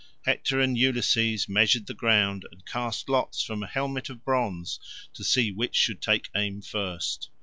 [0.25, 4.79] Hector and Ulysses measured the ground, and cast lots from a helmet of bronze
[5.13, 7.29] to see which should take aim first.